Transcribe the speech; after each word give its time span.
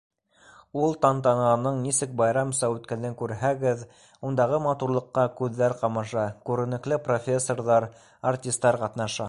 Ул 0.83 0.93
тантананың 1.01 1.75
нисек 1.87 2.15
байрамса 2.21 2.69
үткәнен 2.75 3.17
күрһәгеҙ, 3.19 3.83
ундағы 4.31 4.59
матурлыҡҡа 4.69 5.25
күҙҙәр 5.41 5.77
ҡамаша, 5.83 6.27
күренекле 6.49 7.03
профессорҙар, 7.09 7.91
артистар 8.33 8.85
ҡатнаша. 8.85 9.17